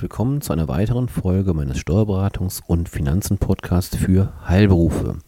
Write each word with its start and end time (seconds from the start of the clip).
Willkommen 0.00 0.40
zu 0.40 0.54
einer 0.54 0.66
weiteren 0.66 1.10
Folge 1.10 1.52
meines 1.52 1.76
Steuerberatungs- 1.76 2.62
und 2.66 2.88
Finanzen-Podcasts 2.88 3.96
für 3.96 4.32
Heilberufe. 4.48 5.18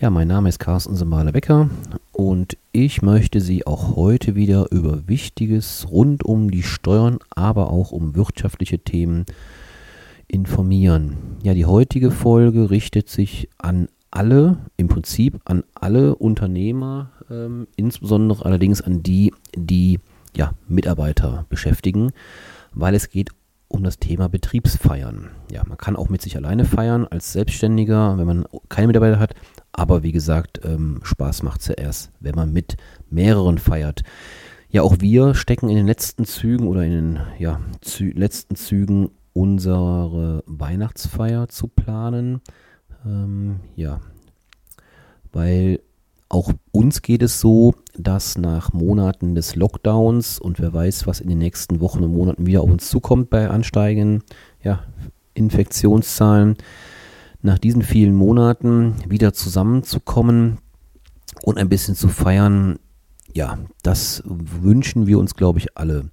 Ja, 0.00 0.08
mein 0.08 0.28
Name 0.28 0.48
ist 0.48 0.58
Carsten 0.58 0.96
Sembale-Becker 0.96 1.68
und 2.12 2.56
ich 2.72 3.02
möchte 3.02 3.42
Sie 3.42 3.66
auch 3.66 3.94
heute 3.94 4.34
wieder 4.34 4.72
über 4.72 5.06
Wichtiges 5.06 5.88
rund 5.90 6.24
um 6.24 6.50
die 6.50 6.62
Steuern, 6.62 7.18
aber 7.28 7.70
auch 7.70 7.92
um 7.92 8.16
wirtschaftliche 8.16 8.78
Themen 8.78 9.26
informieren. 10.28 11.18
Ja, 11.42 11.52
die 11.52 11.66
heutige 11.66 12.10
Folge 12.10 12.70
richtet 12.70 13.10
sich 13.10 13.50
an 13.58 13.88
alle, 14.10 14.56
im 14.78 14.88
Prinzip 14.88 15.42
an 15.44 15.62
alle 15.74 16.14
Unternehmer, 16.14 17.10
ähm, 17.30 17.66
insbesondere 17.76 18.46
allerdings 18.46 18.80
an 18.80 19.02
die, 19.02 19.34
die 19.54 20.00
ja, 20.34 20.52
Mitarbeiter 20.68 21.44
beschäftigen 21.50 22.12
weil 22.76 22.94
es 22.94 23.10
geht 23.10 23.30
um 23.68 23.82
das 23.82 23.98
Thema 23.98 24.28
Betriebsfeiern. 24.28 25.30
Ja, 25.50 25.62
man 25.66 25.76
kann 25.76 25.96
auch 25.96 26.08
mit 26.08 26.22
sich 26.22 26.36
alleine 26.36 26.64
feiern 26.64 27.06
als 27.06 27.32
Selbstständiger, 27.32 28.16
wenn 28.18 28.26
man 28.26 28.46
keine 28.68 28.86
Mitarbeiter 28.86 29.18
hat. 29.18 29.34
Aber 29.72 30.02
wie 30.02 30.12
gesagt, 30.12 30.60
ähm, 30.64 31.00
Spaß 31.02 31.42
macht 31.42 31.60
es 31.60 31.68
ja 31.68 31.74
erst, 31.74 32.10
wenn 32.20 32.34
man 32.34 32.52
mit 32.52 32.76
mehreren 33.10 33.58
feiert. 33.58 34.02
Ja, 34.70 34.82
auch 34.82 34.96
wir 35.00 35.34
stecken 35.34 35.68
in 35.68 35.76
den 35.76 35.86
letzten 35.86 36.24
Zügen 36.24 36.68
oder 36.68 36.84
in 36.84 36.92
den 36.92 37.20
ja, 37.38 37.60
Zü 37.80 38.10
letzten 38.10 38.56
Zügen 38.56 39.10
unsere 39.32 40.42
Weihnachtsfeier 40.46 41.48
zu 41.48 41.68
planen. 41.68 42.40
Ähm, 43.04 43.60
ja, 43.74 44.00
weil 45.32 45.80
auch 46.28 46.52
uns 46.72 47.02
geht 47.02 47.22
es 47.22 47.40
so, 47.40 47.74
dass 47.96 48.36
nach 48.36 48.72
Monaten 48.72 49.34
des 49.34 49.54
Lockdowns 49.54 50.38
und 50.38 50.58
wer 50.58 50.72
weiß, 50.72 51.06
was 51.06 51.20
in 51.20 51.28
den 51.28 51.38
nächsten 51.38 51.80
Wochen 51.80 52.02
und 52.02 52.12
Monaten 52.12 52.46
wieder 52.46 52.62
auf 52.62 52.70
uns 52.70 52.88
zukommt 52.88 53.30
bei 53.30 53.48
ansteigenden 53.48 54.22
ja, 54.62 54.82
Infektionszahlen, 55.34 56.56
nach 57.42 57.58
diesen 57.58 57.82
vielen 57.82 58.14
Monaten 58.14 58.96
wieder 59.08 59.32
zusammenzukommen 59.32 60.58
und 61.42 61.58
ein 61.58 61.68
bisschen 61.68 61.94
zu 61.94 62.08
feiern, 62.08 62.78
ja, 63.32 63.58
das 63.82 64.22
wünschen 64.26 65.06
wir 65.06 65.18
uns, 65.18 65.36
glaube 65.36 65.60
ich, 65.60 65.76
alle. 65.76 66.10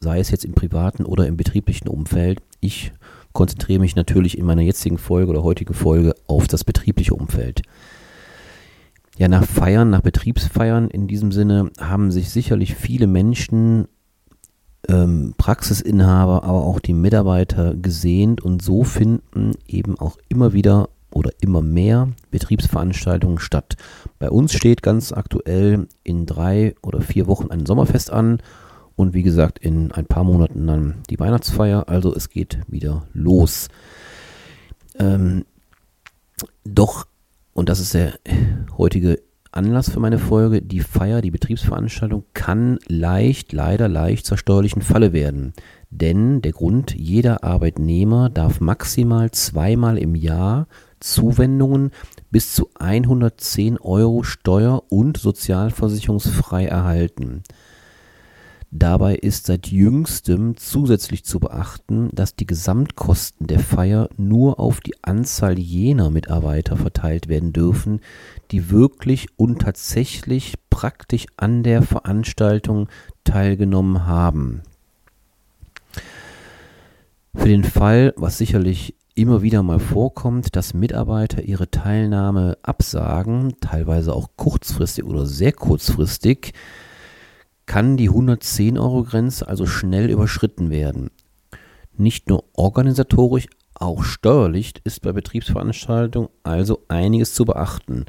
Sei 0.00 0.18
es 0.18 0.30
jetzt 0.30 0.44
im 0.44 0.52
privaten 0.52 1.06
oder 1.06 1.26
im 1.26 1.38
betrieblichen 1.38 1.88
Umfeld. 1.88 2.42
Ich 2.60 2.92
konzentriere 3.32 3.80
mich 3.80 3.96
natürlich 3.96 4.36
in 4.36 4.44
meiner 4.44 4.62
jetzigen 4.62 4.98
Folge 4.98 5.30
oder 5.30 5.42
heutigen 5.42 5.72
Folge 5.72 6.14
auf 6.26 6.46
das 6.46 6.64
betriebliche 6.64 7.14
Umfeld. 7.14 7.62
Ja, 9.18 9.28
nach 9.28 9.44
Feiern, 9.44 9.88
nach 9.88 10.02
Betriebsfeiern 10.02 10.88
in 10.88 11.06
diesem 11.06 11.32
Sinne 11.32 11.70
haben 11.80 12.10
sich 12.10 12.28
sicherlich 12.28 12.74
viele 12.74 13.06
Menschen, 13.06 13.88
ähm, 14.88 15.34
Praxisinhaber, 15.38 16.44
aber 16.44 16.64
auch 16.64 16.80
die 16.80 16.92
Mitarbeiter 16.92 17.74
gesehnt 17.74 18.42
und 18.42 18.60
so 18.60 18.84
finden 18.84 19.52
eben 19.66 19.98
auch 19.98 20.18
immer 20.28 20.52
wieder 20.52 20.90
oder 21.10 21.30
immer 21.40 21.62
mehr 21.62 22.10
Betriebsveranstaltungen 22.30 23.38
statt. 23.38 23.76
Bei 24.18 24.30
uns 24.30 24.52
steht 24.52 24.82
ganz 24.82 25.12
aktuell 25.12 25.88
in 26.04 26.26
drei 26.26 26.74
oder 26.82 27.00
vier 27.00 27.26
Wochen 27.26 27.50
ein 27.50 27.64
Sommerfest 27.64 28.12
an 28.12 28.42
und 28.96 29.14
wie 29.14 29.22
gesagt 29.22 29.58
in 29.58 29.92
ein 29.92 30.04
paar 30.04 30.24
Monaten 30.24 30.66
dann 30.66 30.96
die 31.08 31.18
Weihnachtsfeier. 31.18 31.88
Also 31.88 32.14
es 32.14 32.28
geht 32.28 32.58
wieder 32.68 33.06
los. 33.14 33.68
Ähm, 34.98 35.46
doch 36.64 37.06
und 37.56 37.70
das 37.70 37.80
ist 37.80 37.94
der 37.94 38.18
heutige 38.76 39.18
Anlass 39.50 39.90
für 39.90 40.00
meine 40.00 40.18
Folge, 40.18 40.60
die 40.60 40.80
Feier, 40.80 41.22
die 41.22 41.30
Betriebsveranstaltung 41.30 42.24
kann 42.34 42.78
leicht, 42.86 43.54
leider 43.54 43.88
leicht 43.88 44.26
zur 44.26 44.36
steuerlichen 44.36 44.82
Falle 44.82 45.14
werden. 45.14 45.54
Denn 45.88 46.42
der 46.42 46.52
Grund, 46.52 46.94
jeder 46.94 47.42
Arbeitnehmer 47.42 48.28
darf 48.28 48.60
maximal 48.60 49.30
zweimal 49.30 49.96
im 49.96 50.14
Jahr 50.14 50.66
Zuwendungen 51.00 51.92
bis 52.30 52.54
zu 52.54 52.68
110 52.78 53.78
Euro 53.78 54.22
steuer- 54.22 54.82
und 54.90 55.16
sozialversicherungsfrei 55.16 56.66
erhalten. 56.66 57.42
Dabei 58.70 59.14
ist 59.14 59.46
seit 59.46 59.68
jüngstem 59.68 60.56
zusätzlich 60.56 61.24
zu 61.24 61.38
beachten, 61.38 62.10
dass 62.12 62.34
die 62.34 62.46
Gesamtkosten 62.46 63.46
der 63.46 63.60
Feier 63.60 64.08
nur 64.16 64.58
auf 64.58 64.80
die 64.80 64.94
Anzahl 65.02 65.58
jener 65.58 66.10
Mitarbeiter 66.10 66.76
verteilt 66.76 67.28
werden 67.28 67.52
dürfen, 67.52 68.00
die 68.50 68.70
wirklich 68.70 69.28
und 69.36 69.62
tatsächlich 69.62 70.54
praktisch 70.68 71.26
an 71.36 71.62
der 71.62 71.82
Veranstaltung 71.82 72.88
teilgenommen 73.24 74.06
haben. 74.06 74.62
Für 77.34 77.48
den 77.48 77.64
Fall, 77.64 78.12
was 78.16 78.38
sicherlich 78.38 78.96
immer 79.14 79.42
wieder 79.42 79.62
mal 79.62 79.78
vorkommt, 79.78 80.56
dass 80.56 80.74
Mitarbeiter 80.74 81.42
ihre 81.42 81.70
Teilnahme 81.70 82.58
absagen, 82.62 83.54
teilweise 83.60 84.12
auch 84.12 84.30
kurzfristig 84.36 85.04
oder 85.04 85.24
sehr 85.24 85.52
kurzfristig, 85.52 86.52
kann 87.66 87.96
die 87.96 88.10
110-Euro-Grenze 88.10 89.46
also 89.46 89.66
schnell 89.66 90.10
überschritten 90.10 90.70
werden. 90.70 91.10
Nicht 91.96 92.28
nur 92.28 92.44
organisatorisch, 92.54 93.46
auch 93.74 94.04
steuerlich 94.04 94.74
ist 94.84 95.02
bei 95.02 95.12
Betriebsveranstaltungen 95.12 96.30
also 96.42 96.82
einiges 96.88 97.34
zu 97.34 97.44
beachten. 97.44 98.06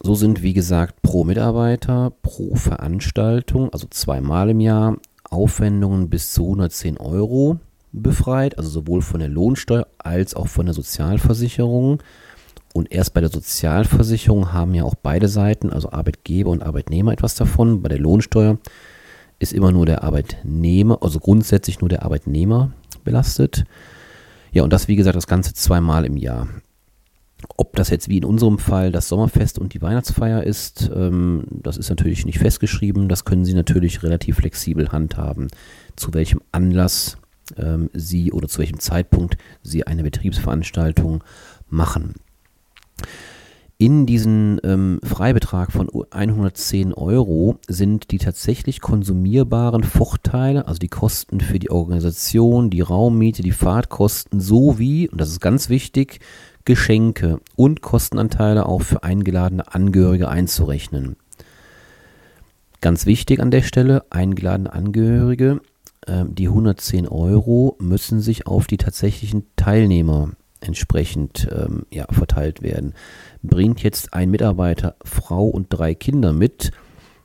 So 0.00 0.14
sind, 0.14 0.42
wie 0.42 0.54
gesagt, 0.54 1.02
pro 1.02 1.24
Mitarbeiter, 1.24 2.12
pro 2.22 2.54
Veranstaltung, 2.54 3.72
also 3.72 3.86
zweimal 3.90 4.50
im 4.50 4.60
Jahr, 4.60 4.96
Aufwendungen 5.28 6.08
bis 6.08 6.32
zu 6.32 6.44
110 6.44 6.98
Euro 6.98 7.58
befreit, 7.92 8.56
also 8.56 8.70
sowohl 8.70 9.02
von 9.02 9.20
der 9.20 9.28
Lohnsteuer 9.28 9.86
als 9.98 10.34
auch 10.34 10.46
von 10.46 10.66
der 10.66 10.74
Sozialversicherung. 10.74 12.02
Und 12.78 12.92
erst 12.92 13.12
bei 13.12 13.20
der 13.20 13.28
Sozialversicherung 13.28 14.52
haben 14.52 14.72
ja 14.72 14.84
auch 14.84 14.94
beide 14.94 15.26
Seiten, 15.26 15.70
also 15.70 15.90
Arbeitgeber 15.90 16.52
und 16.52 16.62
Arbeitnehmer, 16.62 17.12
etwas 17.12 17.34
davon. 17.34 17.82
Bei 17.82 17.88
der 17.88 17.98
Lohnsteuer 17.98 18.58
ist 19.40 19.52
immer 19.52 19.72
nur 19.72 19.84
der 19.84 20.04
Arbeitnehmer, 20.04 21.02
also 21.02 21.18
grundsätzlich 21.18 21.80
nur 21.80 21.88
der 21.88 22.04
Arbeitnehmer 22.04 22.70
belastet. 23.02 23.64
Ja, 24.52 24.62
und 24.62 24.72
das, 24.72 24.86
wie 24.86 24.94
gesagt, 24.94 25.16
das 25.16 25.26
Ganze 25.26 25.54
zweimal 25.54 26.04
im 26.04 26.16
Jahr. 26.16 26.46
Ob 27.56 27.74
das 27.74 27.90
jetzt 27.90 28.08
wie 28.08 28.18
in 28.18 28.24
unserem 28.24 28.60
Fall 28.60 28.92
das 28.92 29.08
Sommerfest 29.08 29.58
und 29.58 29.74
die 29.74 29.82
Weihnachtsfeier 29.82 30.44
ist, 30.44 30.88
ähm, 30.94 31.46
das 31.50 31.78
ist 31.78 31.90
natürlich 31.90 32.26
nicht 32.26 32.38
festgeschrieben. 32.38 33.08
Das 33.08 33.24
können 33.24 33.44
Sie 33.44 33.54
natürlich 33.54 34.04
relativ 34.04 34.36
flexibel 34.36 34.92
handhaben, 34.92 35.48
zu 35.96 36.14
welchem 36.14 36.42
Anlass 36.52 37.18
ähm, 37.56 37.90
Sie 37.92 38.30
oder 38.30 38.46
zu 38.46 38.60
welchem 38.60 38.78
Zeitpunkt 38.78 39.36
Sie 39.64 39.84
eine 39.84 40.04
Betriebsveranstaltung 40.04 41.24
machen. 41.68 42.14
In 43.80 44.06
diesen 44.06 44.60
ähm, 44.64 44.98
Freibetrag 45.04 45.70
von 45.70 45.88
110 46.10 46.92
Euro 46.94 47.58
sind 47.68 48.10
die 48.10 48.18
tatsächlich 48.18 48.80
konsumierbaren 48.80 49.84
Vorteile, 49.84 50.66
also 50.66 50.80
die 50.80 50.88
Kosten 50.88 51.40
für 51.40 51.60
die 51.60 51.70
Organisation, 51.70 52.70
die 52.70 52.80
Raummiete, 52.80 53.42
die 53.42 53.52
Fahrtkosten 53.52 54.40
sowie, 54.40 55.08
und 55.08 55.20
das 55.20 55.28
ist 55.28 55.40
ganz 55.40 55.68
wichtig, 55.68 56.18
Geschenke 56.64 57.40
und 57.54 57.80
Kostenanteile 57.80 58.66
auch 58.66 58.82
für 58.82 59.04
eingeladene 59.04 59.72
Angehörige 59.72 60.28
einzurechnen. 60.28 61.14
Ganz 62.80 63.06
wichtig 63.06 63.38
an 63.38 63.52
der 63.52 63.62
Stelle, 63.62 64.04
eingeladene 64.10 64.72
Angehörige, 64.72 65.60
äh, 66.06 66.24
die 66.26 66.48
110 66.48 67.06
Euro 67.06 67.76
müssen 67.78 68.20
sich 68.20 68.48
auf 68.48 68.66
die 68.66 68.76
tatsächlichen 68.76 69.46
Teilnehmer 69.54 70.32
entsprechend 70.68 71.48
ähm, 71.50 71.86
ja, 71.90 72.06
verteilt 72.10 72.62
werden. 72.62 72.94
Bringt 73.42 73.82
jetzt 73.82 74.14
ein 74.14 74.30
Mitarbeiter 74.30 74.96
Frau 75.04 75.46
und 75.46 75.66
drei 75.70 75.94
Kinder 75.94 76.32
mit, 76.32 76.70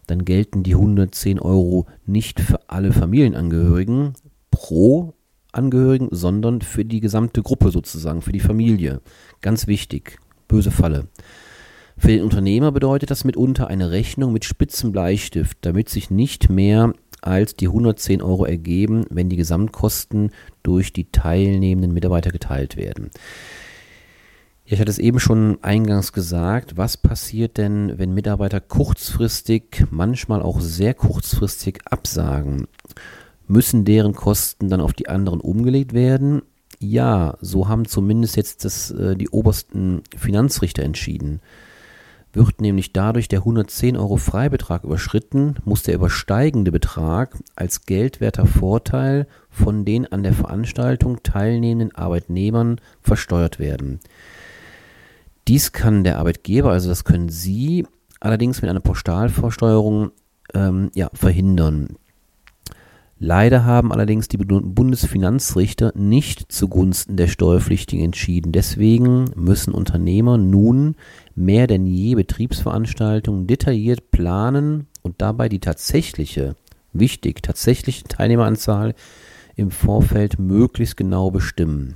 dann 0.08 0.26
gelten 0.26 0.64
die 0.64 0.76
110 0.76 1.40
Euro 1.40 1.88
nicht 2.06 2.40
für 2.40 2.70
alle 2.70 2.92
Familienangehörigen 2.92 4.14
pro 4.52 5.14
Angehörigen, 5.52 6.08
sondern 6.12 6.62
für 6.62 6.84
die 6.84 7.00
gesamte 7.00 7.44
Gruppe 7.44 7.72
sozusagen, 7.72 8.22
für 8.22 8.32
die 8.32 8.40
Familie. 8.40 9.02
Ganz 9.42 9.68
wichtig, 9.68 10.18
böse 10.48 10.72
Falle. 10.72 11.08
Für 11.96 12.08
den 12.08 12.24
Unternehmer 12.24 12.72
bedeutet 12.72 13.12
das 13.12 13.24
mitunter 13.24 13.68
eine 13.68 13.92
Rechnung 13.92 14.34
mit 14.34 14.46
spitzem 14.46 14.92
Bleistift, 14.92 15.60
damit 15.62 15.90
sich 15.90 16.10
nicht 16.10 16.50
mehr 16.50 16.94
als 17.24 17.56
die 17.56 17.68
110 17.68 18.22
Euro 18.22 18.46
ergeben, 18.46 19.06
wenn 19.10 19.30
die 19.30 19.38
Gesamtkosten 19.38 20.32
durch 20.62 20.94
die 20.94 21.12
teilnehmenden 21.12 21.94
Mitarbeiter 21.94 22.32
geteilt 22.32 22.78
werden. 22.78 23.10
ich 24.66 24.80
hatte 24.80 24.92
es 24.92 25.00
eben 25.00 25.20
schon 25.20 25.58
eingangs 25.62 26.14
gesagt, 26.14 26.78
was 26.78 26.98
passiert 26.98 27.58
denn, 27.58 27.98
wenn 27.98 28.14
Mitarbeiter 28.14 28.62
kurzfristig, 28.62 29.86
manchmal 29.92 30.42
auch 30.42 30.62
sehr 30.62 30.94
kurzfristig 30.94 31.80
absagen? 31.86 32.68
Müssen 33.48 33.86
deren 33.86 34.14
Kosten 34.14 34.70
dann 34.70 34.82
auf 34.82 34.94
die 34.94 35.10
anderen 35.10 35.42
umgelegt 35.42 35.94
werden? 35.94 36.44
Ja, 36.80 37.38
so 37.42 37.68
haben 37.68 37.86
zumindest 37.86 38.36
jetzt 38.36 38.66
das, 38.66 38.92
äh, 38.92 39.16
die 39.16 39.30
obersten 39.30 40.02
Finanzrichter 40.18 40.84
entschieden. 40.84 41.42
Wird 42.36 42.62
nämlich 42.62 42.94
dadurch 42.94 43.28
der 43.28 43.40
110 43.40 43.96
Euro 43.96 44.18
Freibetrag 44.18 44.84
überschritten, 44.84 45.58
muss 45.66 45.84
der 45.84 45.94
übersteigende 45.94 46.72
Betrag 46.72 47.38
als 47.56 47.86
geldwerter 47.86 48.48
Vorteil 48.48 49.28
von 49.52 49.86
den 49.86 50.12
an 50.12 50.24
der 50.24 50.34
Veranstaltung 50.34 51.22
teilnehmenden 51.22 51.96
Arbeitnehmern 51.96 52.82
versteuert 53.02 53.60
werden. 53.60 54.00
Dies 55.48 55.74
kann 55.74 56.04
der 56.04 56.18
Arbeitgeber, 56.18 56.72
also 56.72 56.90
das 56.90 57.04
können 57.04 57.30
Sie, 57.30 57.86
allerdings 58.20 58.64
mit 58.64 58.72
einer 58.72 58.80
Pauschalversteuerung 58.80 60.12
ähm, 60.56 60.90
ja, 60.96 61.10
verhindern. 61.14 61.98
Leider 63.26 63.64
haben 63.64 63.94
allerdings 63.94 64.28
die 64.28 64.36
Bundesfinanzrichter 64.36 65.94
nicht 65.96 66.52
zugunsten 66.52 67.16
der 67.16 67.30
Steuerpflichtigen 67.30 68.04
entschieden. 68.04 68.52
Deswegen 68.52 69.32
müssen 69.38 69.74
Unternehmer 69.74 70.38
nun 70.38 70.98
mehr 71.34 71.68
denn 71.68 71.86
je 71.86 72.16
Betriebsveranstaltungen 72.16 73.48
detailliert 73.48 74.12
planen 74.12 74.88
und 75.04 75.22
dabei 75.22 75.48
die 75.48 75.62
tatsächliche, 75.62 76.58
wichtig, 76.92 77.42
tatsächliche 77.42 78.04
Teilnehmeranzahl 78.04 78.94
im 79.56 79.72
Vorfeld 79.72 80.38
möglichst 80.38 80.98
genau 80.98 81.32
bestimmen. 81.32 81.96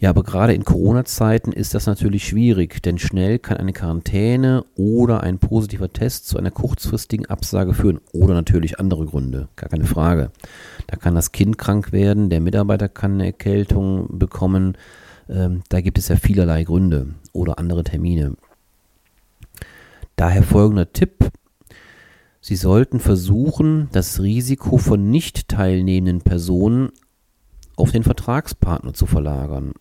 Ja, 0.00 0.08
aber 0.08 0.22
gerade 0.22 0.54
in 0.54 0.64
Corona-Zeiten 0.64 1.52
ist 1.52 1.74
das 1.74 1.84
natürlich 1.84 2.26
schwierig, 2.26 2.82
denn 2.82 2.96
schnell 2.96 3.38
kann 3.38 3.58
eine 3.58 3.74
Quarantäne 3.74 4.64
oder 4.74 5.22
ein 5.22 5.38
positiver 5.38 5.92
Test 5.92 6.26
zu 6.26 6.38
einer 6.38 6.50
kurzfristigen 6.50 7.26
Absage 7.26 7.74
führen 7.74 8.00
oder 8.14 8.32
natürlich 8.32 8.80
andere 8.80 9.04
Gründe, 9.04 9.48
gar 9.56 9.68
keine 9.68 9.84
Frage. 9.84 10.32
Da 10.86 10.96
kann 10.96 11.14
das 11.14 11.32
Kind 11.32 11.58
krank 11.58 11.92
werden, 11.92 12.30
der 12.30 12.40
Mitarbeiter 12.40 12.88
kann 12.88 13.12
eine 13.12 13.26
Erkältung 13.26 14.18
bekommen, 14.18 14.78
ähm, 15.28 15.62
da 15.68 15.82
gibt 15.82 15.98
es 15.98 16.08
ja 16.08 16.16
vielerlei 16.16 16.64
Gründe 16.64 17.08
oder 17.34 17.58
andere 17.58 17.84
Termine. 17.84 18.36
Daher 20.16 20.42
folgender 20.42 20.90
Tipp. 20.94 21.28
Sie 22.40 22.56
sollten 22.56 23.00
versuchen, 23.00 23.90
das 23.92 24.22
Risiko 24.22 24.78
von 24.78 25.10
nicht 25.10 25.48
teilnehmenden 25.48 26.22
Personen 26.22 26.88
auf 27.76 27.92
den 27.92 28.02
Vertragspartner 28.02 28.94
zu 28.94 29.04
verlagern. 29.04 29.74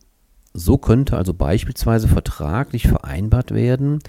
So 0.54 0.78
könnte 0.78 1.18
also 1.18 1.34
beispielsweise 1.34 2.08
vertraglich 2.08 2.88
vereinbart 2.88 3.54
werden, 3.54 4.00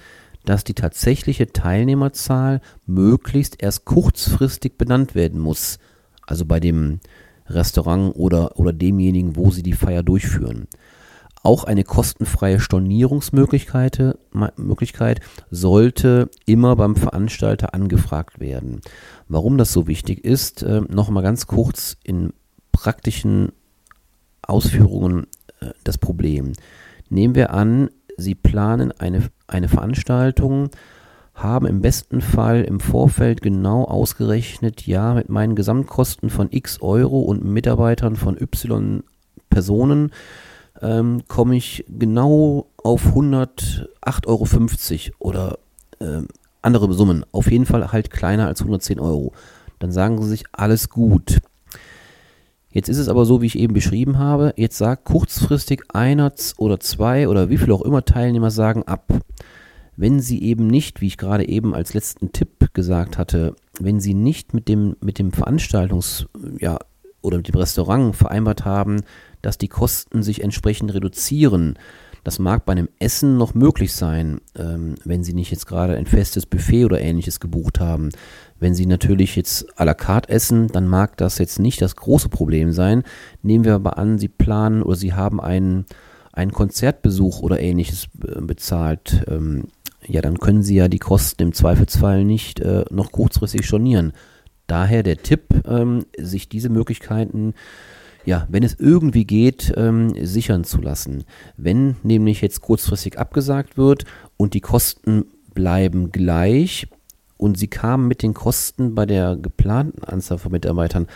dass 0.45 0.65
die 0.65 0.75
tatsächliche 0.75 1.53
Teilnehmerzahl 1.53 2.61
möglichst 2.87 3.63
erst 3.63 3.85
kurzfristig 3.85 4.79
benannt 4.79 5.15
werden 5.15 5.39
muss, 5.39 5.79
also 6.27 6.47
bei 6.47 6.61
dem 6.61 7.01
Restaurant 7.47 8.15
oder, 8.17 8.59
oder 8.59 8.73
demjenigen, 8.73 9.37
wo 9.37 9.51
sie 9.51 9.63
die 9.63 9.73
Feier 9.73 10.03
durchführen. 10.03 10.67
Auch 11.43 11.65
eine 11.65 11.85
kostenfreie 11.85 12.61
Stornierungsmöglichkeit 12.61 14.19
Möglichkeit 14.57 15.21
sollte 15.51 16.31
immer 16.45 16.77
beim 16.77 16.97
Veranstalter 16.97 17.73
angefragt 17.73 18.41
werden. 18.41 18.83
Warum 19.27 19.57
das 19.57 19.73
so 19.73 19.87
wichtig 19.87 20.23
ist, 20.25 20.63
äh, 20.63 20.83
nochmal 20.83 21.23
ganz 21.23 21.47
kurz 21.47 21.97
in 22.05 22.35
praktischen 22.73 23.53
Ausführungen 24.43 25.27
das 25.85 25.99
Problem. 25.99 26.53
Nehmen 27.09 27.35
wir 27.35 27.53
an, 27.53 27.91
Sie 28.17 28.35
planen 28.35 28.93
eine, 28.93 29.23
eine 29.47 29.69
Veranstaltung, 29.69 30.71
haben 31.35 31.67
im 31.67 31.81
besten 31.81 32.21
Fall 32.21 32.63
im 32.63 32.81
Vorfeld 32.81 33.41
genau 33.41 33.85
ausgerechnet, 33.85 34.87
ja, 34.87 35.15
mit 35.15 35.29
meinen 35.31 35.55
Gesamtkosten 35.55 36.29
von 36.29 36.49
x 36.51 36.83
Euro 36.83 37.21
und 37.21 37.45
Mitarbeitern 37.45 38.17
von 38.17 38.37
y 38.39 39.03
Personen 39.49 40.13
ähm, 40.81 41.23
komme 41.29 41.57
ich 41.57 41.85
genau 41.89 42.67
auf 42.77 43.15
108,50 43.15 44.27
Euro 44.27 44.49
oder 45.19 45.59
äh, 45.99 46.23
andere 46.63 46.93
Summen. 46.93 47.25
Auf 47.33 47.51
jeden 47.51 47.67
Fall 47.67 47.93
halt 47.93 48.11
kleiner 48.11 48.47
als 48.47 48.61
110 48.61 49.01
Euro. 49.01 49.33
Dann 49.79 49.93
sagen 49.93 50.23
sie 50.23 50.29
sich, 50.29 50.45
alles 50.53 50.89
gut. 50.89 51.41
Jetzt 52.73 52.89
ist 52.89 52.99
es 52.99 53.09
aber 53.09 53.25
so, 53.25 53.43
wie 53.43 53.47
ich 53.47 53.59
eben 53.59 53.75
beschrieben 53.75 54.19
habe. 54.19 54.55
Jetzt 54.57 54.79
sagt 54.79 55.05
kurzfristig 55.05 55.83
einer 55.89 56.33
oder 56.57 56.79
zwei 56.79 57.29
oder 57.29 57.51
wie 57.51 57.59
viel 57.59 57.73
auch 57.73 57.83
immer 57.83 58.05
Teilnehmer 58.05 58.51
sagen 58.51 58.85
ab. 58.85 59.13
Wenn 59.97 60.21
sie 60.21 60.43
eben 60.43 60.67
nicht, 60.67 61.01
wie 61.01 61.09
ich 61.09 61.19
gerade 61.19 61.49
eben 61.49 61.75
als 61.75 61.95
letzten 61.95 62.33
Tipp 62.33 62.73
gesagt 62.73 63.19
hatte, 63.19 63.55
wenn 63.81 64.01
sie 64.01 64.15
nicht 64.15 64.55
mit 64.55 64.69
dem, 64.69 64.97
mit 65.01 65.19
dem 65.19 65.33
Veranstaltungs, 65.33 66.27
ja, 66.59 66.79
oder 67.23 67.37
mit 67.39 67.49
dem 67.49 67.57
Restaurant 67.57 68.17
vereinbart 68.17 68.65
haben, 68.65 69.03
dass 69.43 69.59
die 69.59 69.69
Kosten 69.69 70.23
sich 70.23 70.43
entsprechend 70.43 70.95
reduzieren, 70.95 71.79
das 72.25 72.39
mag 72.39 72.67
bei 72.67 72.73
einem 72.73 72.89
Essen 72.99 73.39
noch 73.39 73.55
möglich 73.55 73.95
sein, 73.95 74.41
ähm, 74.57 74.95
wenn 75.05 75.25
Sie 75.25 75.33
nicht 75.33 75.51
jetzt 75.51 75.67
gerade 75.67 75.97
ein 75.97 76.07
festes 76.07 76.45
Buffet 76.47 76.85
oder 76.85 77.01
ähnliches 77.01 77.41
gebucht 77.41 77.81
haben. 77.81 78.11
Wenn 78.61 78.75
Sie 78.75 78.87
natürlich 78.87 79.35
jetzt 79.37 79.67
à 79.79 79.85
la 79.85 79.95
carte 79.95 80.29
essen, 80.29 80.69
dann 80.69 80.87
mag 80.87 81.17
das 81.17 81.39
jetzt 81.39 81.59
nicht 81.59 81.81
das 81.83 81.97
große 81.97 82.29
Problem 82.29 82.73
sein. 82.73 83.03
Nehmen 83.43 83.65
wir 83.65 83.75
aber 83.75 83.99
an, 83.99 84.19
Sie 84.19 84.29
planen 84.29 84.83
oder 84.83 84.97
Sie 84.97 85.15
haben 85.15 85.41
einen, 85.41 85.87
einen 86.33 86.53
Konzertbesuch 86.53 87.41
oder 87.41 87.61
ähnliches 87.61 88.09
äh, 88.23 88.41
bezahlt. 88.41 89.25
Ähm, 89.29 89.65
ja, 90.07 90.21
dann 90.21 90.39
können 90.39 90.63
Sie 90.63 90.77
ja 90.77 90.89
die 90.89 90.99
Kosten 90.99 91.43
im 91.43 91.53
Zweifelsfall 91.53 92.25
nicht 92.25 92.61
äh, 92.61 92.85
noch 92.91 93.13
kurzfristig 93.13 93.67
stornieren. 93.67 94.13
Daher 94.67 95.03
der 95.03 95.17
Tipp, 95.17 95.47
ähm, 95.67 96.05
sich 96.17 96.49
diese 96.49 96.69
Möglichkeiten 96.69 97.55
ja, 98.27 98.47
wenn 98.51 98.63
es 98.63 98.79
irgendwie 98.79 99.25
geht, 99.25 99.73
ähm, 99.77 100.15
sichern 100.23 100.65
zu 100.65 100.81
lassen. 100.81 101.25
Wenn 101.57 101.97
nämlich 102.03 102.43
jetzt 102.43 102.61
kurzfristig 102.61 103.19
abgesagt 103.19 103.79
wird 103.79 104.05
und 104.37 104.53
die 104.53 104.61
Kosten 104.61 105.25
bleiben 105.55 106.13
gleich 106.13 106.87
und 107.41 107.57
sie 107.59 107.69
kamen 107.69 108.07
mit 108.07 108.23
den 108.23 108.35
Kosten 108.35 108.95
bei 108.95 109.07
der 109.07 109.35
geplanten 109.35 110.05
Anzahl 110.05 110.37
von 110.37 110.53
Mitarbeitern, 110.53 111.07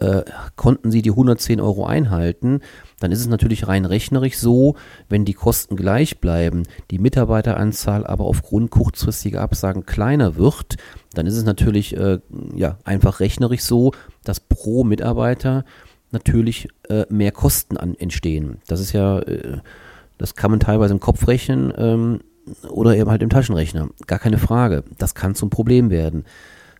äh, 0.00 0.22
konnten 0.56 0.90
sie 0.90 1.02
die 1.02 1.10
110 1.10 1.60
Euro 1.60 1.86
einhalten, 1.86 2.62
dann 2.98 3.12
ist 3.12 3.20
es 3.20 3.28
natürlich 3.28 3.68
rein 3.68 3.84
rechnerisch 3.84 4.38
so, 4.38 4.74
wenn 5.08 5.24
die 5.24 5.34
Kosten 5.34 5.76
gleich 5.76 6.18
bleiben, 6.18 6.64
die 6.90 6.98
Mitarbeiteranzahl 6.98 8.04
aber 8.04 8.24
aufgrund 8.24 8.72
kurzfristiger 8.72 9.40
Absagen 9.40 9.86
kleiner 9.86 10.34
wird, 10.34 10.78
dann 11.14 11.26
ist 11.26 11.36
es 11.36 11.44
natürlich 11.44 11.96
äh, 11.96 12.18
ja, 12.56 12.78
einfach 12.82 13.20
rechnerisch 13.20 13.62
so, 13.62 13.92
dass 14.24 14.40
pro 14.40 14.82
Mitarbeiter 14.82 15.64
natürlich 16.10 16.66
äh, 16.88 17.06
mehr 17.08 17.30
Kosten 17.30 17.76
an, 17.76 17.94
entstehen. 17.94 18.58
Das 18.66 18.80
ist 18.80 18.92
ja, 18.92 19.20
äh, 19.20 19.58
das 20.18 20.34
kann 20.34 20.50
man 20.50 20.58
teilweise 20.58 20.92
im 20.92 21.00
Kopf 21.00 21.28
rechnen 21.28 21.72
ähm, 21.76 22.20
oder 22.68 22.96
eben 22.96 23.10
halt 23.10 23.22
im 23.22 23.30
Taschenrechner. 23.30 23.88
Gar 24.06 24.18
keine 24.18 24.38
Frage. 24.38 24.84
Das 24.98 25.14
kann 25.14 25.34
zum 25.34 25.50
Problem 25.50 25.90
werden. 25.90 26.24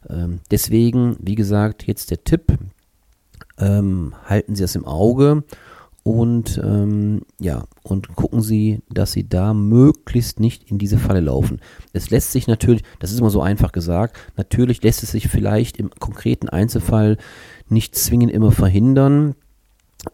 Ähm, 0.09 0.41
deswegen, 0.51 1.17
wie 1.21 1.35
gesagt, 1.35 1.87
jetzt 1.87 2.11
der 2.11 2.25
Tipp, 2.25 2.59
ähm, 3.59 4.15
halten 4.25 4.55
Sie 4.55 4.63
das 4.63 4.75
im 4.75 4.85
Auge 4.85 5.45
und 6.05 6.61
ähm, 6.63 7.23
ja, 7.39 7.65
und 7.85 8.17
gucken 8.17 8.43
Sie, 8.43 8.81
dass 8.91 9.13
Sie 9.13 9.29
da 9.29 9.55
möglichst 9.55 10.41
nicht 10.41 10.69
in 10.69 10.79
diese 10.79 10.99
Falle 10.99 11.21
laufen. 11.21 11.61
Es 11.93 12.11
lässt 12.11 12.33
sich 12.33 12.49
natürlich, 12.49 12.83
das 12.99 13.13
ist 13.13 13.21
immer 13.21 13.31
so 13.31 13.41
einfach 13.41 13.71
gesagt, 13.71 14.17
natürlich 14.37 14.83
lässt 14.83 15.05
es 15.05 15.13
sich 15.13 15.29
vielleicht 15.29 15.77
im 15.77 15.91
konkreten 15.91 16.49
Einzelfall 16.49 17.19
nicht 17.69 17.95
zwingend 17.95 18.33
immer 18.33 18.51
verhindern. 18.51 19.37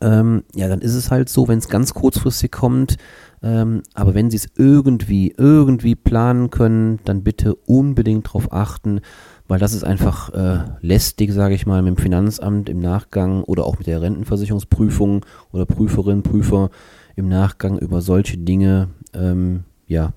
Ähm, 0.02 0.44
ja, 0.54 0.68
dann 0.68 0.82
ist 0.82 0.94
es 0.94 1.10
halt 1.10 1.30
so, 1.30 1.48
wenn 1.48 1.58
es 1.58 1.70
ganz 1.70 1.94
kurzfristig 1.94 2.52
kommt. 2.52 2.98
Ähm, 3.42 3.82
aber 3.94 4.14
wenn 4.14 4.30
Sie 4.30 4.36
es 4.36 4.48
irgendwie, 4.56 5.34
irgendwie 5.36 5.94
planen 5.94 6.50
können, 6.50 6.98
dann 7.04 7.22
bitte 7.22 7.54
unbedingt 7.54 8.26
darauf 8.26 8.52
achten, 8.52 9.00
weil 9.46 9.58
das 9.58 9.72
ist 9.72 9.84
einfach 9.84 10.32
äh, 10.34 10.64
lästig, 10.80 11.32
sage 11.32 11.54
ich 11.54 11.66
mal, 11.66 11.82
mit 11.82 11.96
dem 11.96 12.02
Finanzamt 12.02 12.68
im 12.68 12.80
Nachgang 12.80 13.42
oder 13.44 13.64
auch 13.64 13.78
mit 13.78 13.86
der 13.86 14.02
Rentenversicherungsprüfung 14.02 15.24
oder 15.52 15.66
Prüferin, 15.66 16.22
Prüfer 16.22 16.70
im 17.16 17.28
Nachgang 17.28 17.78
über 17.78 18.00
solche 18.00 18.38
Dinge 18.38 18.88
ähm, 19.14 19.64
ja, 19.86 20.12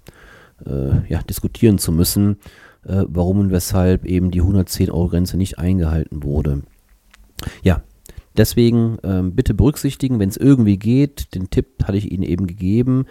äh, 0.66 1.08
ja, 1.08 1.22
diskutieren 1.22 1.78
zu 1.78 1.92
müssen, 1.92 2.38
äh, 2.86 3.06
warum 3.08 3.40
und 3.40 3.52
weshalb 3.52 4.06
eben 4.06 4.32
die 4.32 4.42
110-Euro-Grenze 4.42 5.38
nicht 5.38 5.60
eingehalten 5.60 6.24
wurde. 6.24 6.64
Ja, 7.64 7.82
deswegen 8.42 8.98
ähm, 9.04 9.36
bitte 9.36 9.54
berücksichtigen, 9.54 10.18
wenn 10.18 10.30
es 10.30 10.36
irgendwie 10.36 10.78
geht, 10.78 11.36
den 11.36 11.52
Tipp 11.52 11.84
hatte 11.84 12.00
ich 12.00 12.12
Ihnen 12.12 12.24
eben 12.24 12.48
gegeben, 12.48 13.06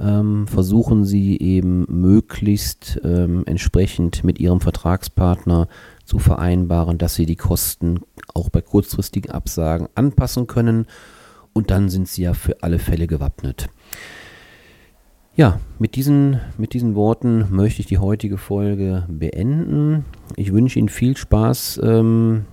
ähm, 0.00 0.46
versuchen 0.46 1.04
Sie 1.04 1.36
eben 1.40 1.86
möglichst 1.88 3.00
ähm, 3.02 3.42
entsprechend 3.46 4.22
mit 4.22 4.38
Ihrem 4.38 4.60
Vertragspartner 4.60 5.66
zu 6.04 6.20
vereinbaren, 6.20 6.98
dass 6.98 7.16
Sie 7.16 7.26
die 7.26 7.34
Kosten 7.34 7.98
auch 8.32 8.48
bei 8.48 8.60
kurzfristigen 8.60 9.32
Absagen 9.32 9.88
anpassen 9.96 10.46
können 10.46 10.86
und 11.52 11.72
dann 11.72 11.88
sind 11.88 12.06
Sie 12.06 12.22
ja 12.22 12.34
für 12.34 12.62
alle 12.62 12.78
Fälle 12.78 13.08
gewappnet. 13.08 13.68
Ja, 15.34 15.58
mit 15.80 15.96
diesen, 15.96 16.40
mit 16.58 16.74
diesen 16.74 16.94
Worten 16.94 17.48
möchte 17.50 17.80
ich 17.80 17.86
die 17.86 17.98
heutige 17.98 18.38
Folge 18.38 19.04
beenden. 19.08 20.04
Ich 20.36 20.52
wünsche 20.52 20.78
Ihnen 20.78 20.88
viel 20.88 21.16
Spaß 21.16 21.80
ähm, 21.82 22.46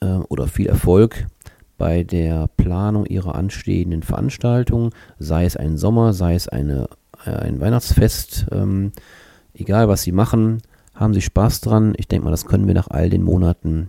äh, 0.00 0.18
oder 0.28 0.46
viel 0.46 0.66
Erfolg 0.66 1.26
bei 1.78 2.02
der 2.02 2.48
Planung 2.56 3.06
ihrer 3.06 3.34
anstehenden 3.34 4.02
Veranstaltung, 4.02 4.90
sei 5.18 5.44
es 5.44 5.56
ein 5.56 5.78
Sommer, 5.78 6.12
sei 6.12 6.34
es 6.34 6.48
eine 6.48 6.88
ein 7.24 7.60
Weihnachtsfest. 7.60 8.46
Ähm, 8.52 8.92
egal, 9.54 9.88
was 9.88 10.02
Sie 10.02 10.12
machen, 10.12 10.62
haben 10.94 11.14
Sie 11.14 11.20
Spaß 11.20 11.60
dran. 11.60 11.94
Ich 11.96 12.08
denke 12.08 12.24
mal, 12.24 12.30
das 12.30 12.46
können 12.46 12.66
wir 12.66 12.74
nach 12.74 12.88
all 12.88 13.10
den 13.10 13.22
Monaten 13.22 13.88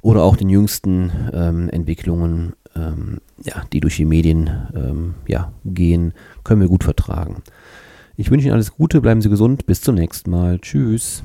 oder 0.00 0.22
auch 0.22 0.36
den 0.36 0.48
jüngsten 0.48 1.12
ähm, 1.32 1.68
Entwicklungen, 1.70 2.54
ähm, 2.74 3.20
ja, 3.42 3.64
die 3.72 3.80
durch 3.80 3.96
die 3.96 4.04
Medien 4.04 4.50
ähm, 4.74 5.14
ja, 5.26 5.52
gehen, 5.64 6.12
können 6.44 6.60
wir 6.60 6.68
gut 6.68 6.84
vertragen. 6.84 7.42
Ich 8.16 8.30
wünsche 8.30 8.46
Ihnen 8.46 8.54
alles 8.54 8.74
Gute, 8.74 9.00
bleiben 9.00 9.22
Sie 9.22 9.30
gesund, 9.30 9.66
bis 9.66 9.80
zum 9.80 9.94
nächsten 9.94 10.30
Mal. 10.30 10.58
Tschüss. 10.58 11.22